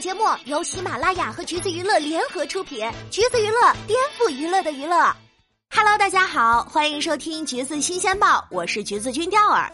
[0.00, 5.12] 节目由喜马拉雅和橘子娱乐联合出品，橘子娱乐颠覆娱乐的娱乐。
[5.74, 9.68] Hello，大家好，欢迎收听橘子新鲜报，我是橘子君钓儿。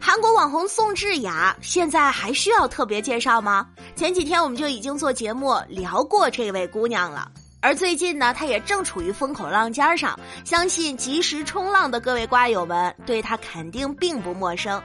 [0.00, 3.68] 韩国网红宋智雅现在还需要特别介绍吗？
[3.94, 14.82] 前几天我们就已经做节目聊过这位姑娘了，而最近呢，她也正处于风口浪尖上，相信及时冲浪的各位瓜友们对她肯定并不陌生。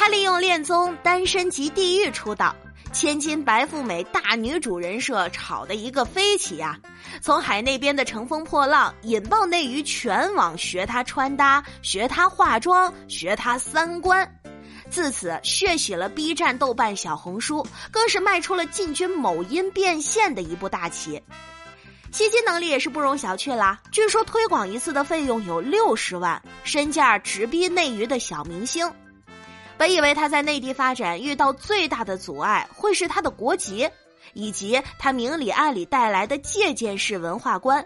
[0.00, 2.56] 她利用恋综《单身即地狱》出道。
[2.90, 6.74] 千金白富美大女主人设炒的一个飞起呀！
[7.20, 14.26] 从海那边的乘风破浪，引爆内娱全网学她穿搭、学她化妆、学她三观，
[14.88, 21.22] 自此血洗了 B 站、豆瓣、小红书，更是迈出了进军某音变现的一步大棋。
[22.10, 23.78] 吸金能力也是不容小觑啦！
[23.92, 28.90] 据说推广一次的费用有六十万，身价直逼内娱的小明星。
[29.80, 33.88] 本以为他在内地发展遇到最大的阻碍会是他的国籍，
[34.34, 37.82] 以及他明里暗里带来的借鉴式文化观，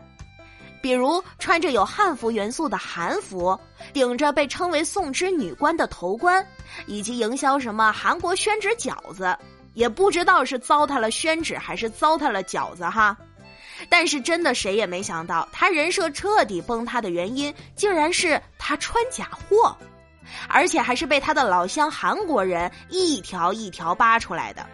[0.83, 3.57] 比如穿着有汉服元素的韩服，
[3.93, 6.45] 顶着被称为“宋之女官”的头冠，
[6.87, 9.39] 以及营销什么韩国宣纸饺子，
[9.75, 13.17] 也不知道是糟蹋了宣纸还是糟蹋了饺子哈。
[13.89, 19.77] 但是真的谁也没想到，他人设彻底崩塌的原因，竟然是他穿假货。
[20.49, 24.67] 而且还是被他的老乡韩国人一条一条扒出来的。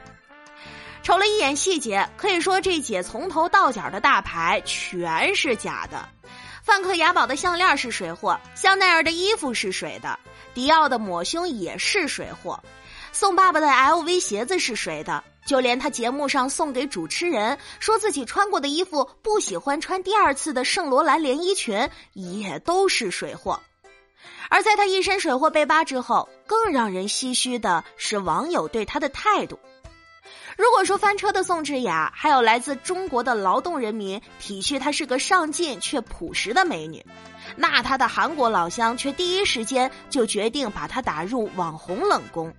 [1.02, 6.08] 瞅了一眼细节，可以说这姐从头到脚的大牌全是假的。
[6.62, 10.18] 范克雅宝的项链是水货，香奈儿的衣服是水的，
[10.52, 12.62] 迪奥的抹胸也是水货，
[13.12, 23.58] 宋爸爸的 LV 鞋子是水的，就连他节目上送给主持人说自己穿过的衣服不喜欢穿第二次的圣罗兰连衣裙也都是水货。
[24.48, 29.58] 而在他一身水货被扒之后，更让人唏嘘的是网友对他的态度。
[30.56, 37.04] 如果说翻车的宋智雅还有来自中国的劳动人民体恤她是个上进却朴实的美女，
[37.56, 42.52] 那她的韩国老乡却第一时间就决定把她打入网红冷宫。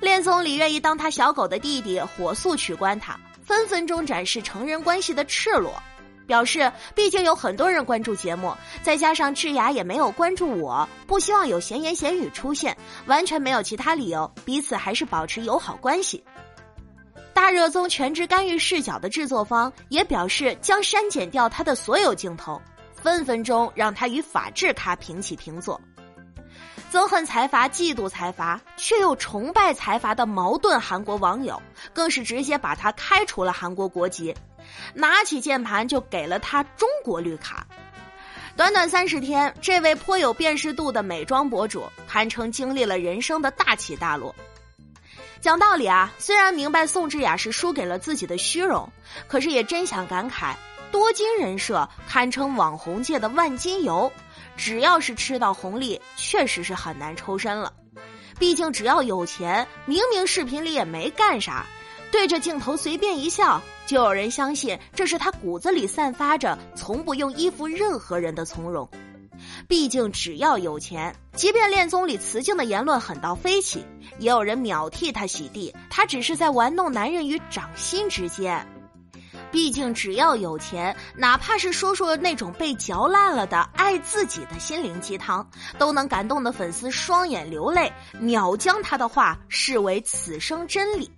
[0.00, 5.80] 恋综里愿意当他小狗的弟弟火速取关他，分分钟展示成人关系的赤裸。
[6.26, 16.22] 表示，毕竟有很多人关注节目，再加上智雅也没有关注我，不希望有闲言闲语出现，完全没有其他理由，彼此还是保持友好关系。
[17.34, 22.60] 大热综全职干预视角的制作方也表示将删减掉他的所有镜头，
[22.94, 25.80] 分分钟让他与法制咖平起平坐。
[26.92, 31.60] 憎恨财阀、嫉妒财阀，却又崇拜财阀的矛盾韩国网友，
[31.94, 34.34] 更是直接把他开除了韩国国籍。
[34.94, 37.66] 拿起键盘就给了他中国绿卡。
[38.56, 44.34] 短短三十天，这位颇有辨识度的美妆博主堪称经历了人生的大起大落。
[45.40, 48.88] 讲道理啊，虽然明白宋智雅是输给了自己的虚荣，
[49.26, 50.54] 可是也真想感慨，
[50.92, 54.12] 多金人设堪称网红界的万金油，
[54.56, 57.72] 只要是吃到红利，确实是很难抽身了。
[58.38, 61.64] 毕竟只要有钱，明明视频里也没干啥。
[62.10, 68.88] 对着镜头随便一笑，就有人相信这是他骨子里散发着从不用依附任何人的从容。
[69.66, 73.84] 毕竟只要有钱，即便恋综里雌竞的言论狠到飞起，
[74.18, 75.74] 也有人秒替他洗地。
[75.90, 78.64] 他只是在玩弄男人与掌心之间。
[79.50, 85.46] 毕竟只要有钱，哪怕是说说那种被嚼烂了的爱自己的心灵鸡汤，
[85.78, 91.10] 都能感动的粉丝双眼流泪，秒将他的话视为此生真理。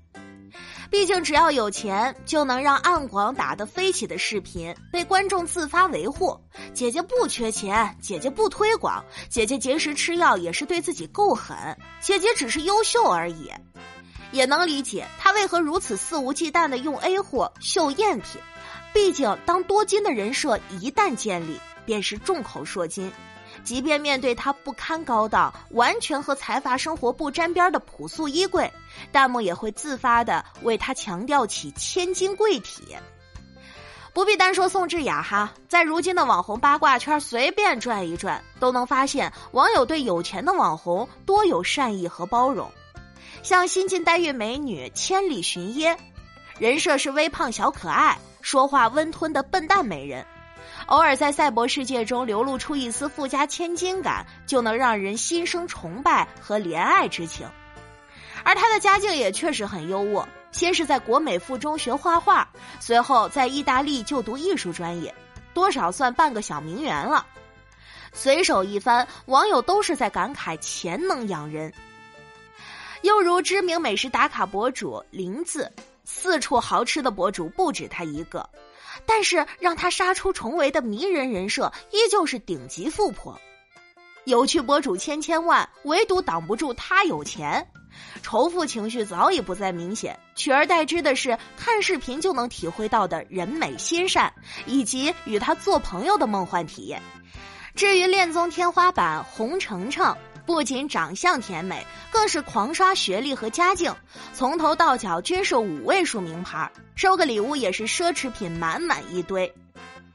[0.94, 6.38] 毕竟，只要有钱，就能让暗广打得飞起的视频被观众自发维护。
[6.72, 11.76] 姐姐不缺钱，姐姐不推广，姐姐节食吃药也是对自己够狠。
[12.00, 13.50] 姐姐只是优秀而已，
[14.30, 18.40] 也能理解她为何如此肆无忌惮的用 A 货秀赝品。
[18.92, 23.10] 毕竟，当多金的人设一旦建立，便是众口铄金。
[23.64, 28.70] 即便面对他不堪高档、完全和财阀生活不沾边的朴素衣柜，
[29.10, 32.94] 弹幕也会自发的为他强调起千金贵体。
[34.12, 42.70] 不必单说宋智雅哈，在如今的网红八卦圈随便转一转，都能发现网友对有钱的网红多有善意和包容。
[43.42, 45.98] 像新晋代孕美女千里寻耶，
[46.60, 50.24] 人设是微胖小可爱，说话温吞的笨蛋美人。
[50.86, 57.48] 偶尔在赛博世界中流露出一丝富家千金感，就能让人心生崇拜和怜爱之情。
[58.42, 62.46] 而他的家境也确实很优渥，先是在国美附中学画画，
[62.80, 65.14] 随后在意大利就读艺术专业，
[65.54, 67.26] 多少算半个小名媛了。
[68.12, 71.72] 随手一翻，网友都是在感慨钱能养人。
[73.02, 75.72] 又如知名美食打卡博主林子。
[76.06, 78.46] 四处豪吃的博主不止他一个，
[79.06, 83.40] 但是让他杀出重围的迷人人设依旧是顶级富婆。
[84.24, 87.66] 有趣博主千千万，唯独挡不住他有钱。
[88.22, 94.32] 仇富情绪早已不再明显，取而代之的是看视频就能体会到的人美心善，
[94.66, 97.00] 以及与他做朋友的梦幻体验。
[97.74, 100.16] 至于恋综天花板洪程程。
[100.46, 103.94] 不仅长相甜美，更是狂刷学历和家境，
[104.32, 109.52] 从头到脚均是五位数名牌，收个礼物也是奢侈品满满一堆。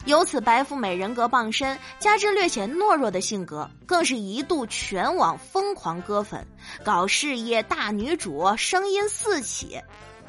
[0.05, 6.45] 由此，白富美人格傍身，加之略显懦弱的性格，更是一度全网疯狂割粉，
[6.83, 9.77] 搞事业大女主，声音四起，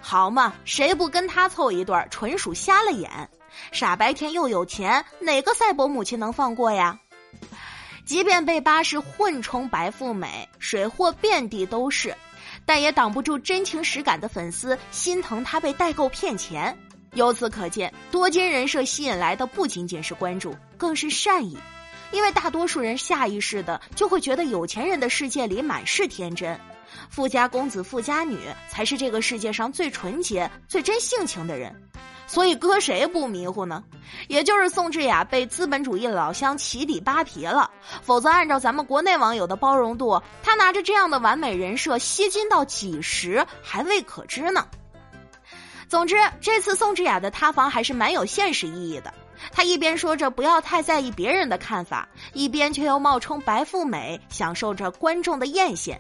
[0.01, 3.09] 好嘛，谁不跟她凑一对儿，纯属瞎了眼。
[3.71, 6.99] 傻白甜又有钱，哪个赛博母亲能放过呀？
[8.05, 12.15] 即便被扒是混充白富美，水货遍地都是，
[12.65, 16.77] 但也挡不住真情实感的粉丝心疼他被代购骗钱。
[17.15, 21.59] 由此可见，多金人设吸引来的不仅仅是关注，更是善意。
[22.13, 26.59] 因为大多数人下意识的就会觉得有钱人的世界里满是天真，
[27.09, 28.37] 富家公子、富家女
[28.69, 31.75] 才是这个世界上最纯洁、最真性情的人。
[32.31, 33.83] 所以搁谁不迷糊呢？
[34.29, 37.69] 也就是宋智雅被资本主义老乡起底扒皮了，
[38.03, 44.65] 否则按照咱们国内网友的包容度，她拿着这样的完美人设吸金到几十还未可知呢。
[45.89, 49.13] 总之，这次宋智雅的塌房还是蛮有现实意义的。
[49.51, 55.99] 她一边说着不要太在意别人的看法，一边却又冒充白富美，享受着观众的艳羡。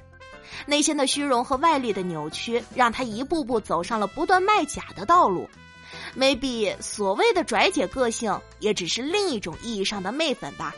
[0.64, 5.48] 内心的虚荣和外力的扭曲，让她一步步走上了不断卖假的道路。
[6.16, 10.74] Maybe 所谓的拽姐个性，也只是另一种意义上的媚粉吧。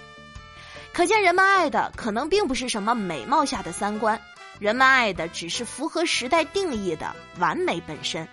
[0.93, 4.20] 可见人们爱的可能并不是什么美貌下的三观，
[4.58, 8.26] 人们爱的只是符合时代定义的完美本身。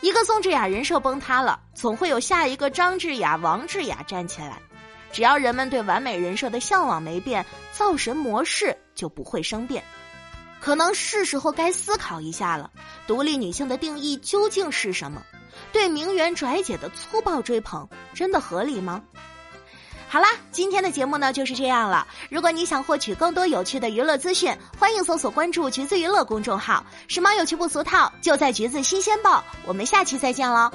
[0.00, 4.60] 一个宋智雅人设崩塌了，总会有下一个张智雅、王智雅站起来。
[5.12, 9.82] 只要人们对完美人设的向往没变，造神模式就不会生变。
[10.60, 12.70] 可能是时候该思考一下了，
[13.06, 15.22] 独立女性的定义究竟是什么？
[15.72, 19.02] 对名媛拽姐的粗暴追捧，真的合理吗？
[20.08, 22.04] 好啦，今天的节目呢就是这样了。
[22.28, 29.44] 如果你想获取更多有趣的娱乐资讯，欢迎搜索关注“橘子娱乐”公众号，时髦有趣不俗套，就在橘子新鲜报。
[29.64, 30.68] 我们下期再见喽！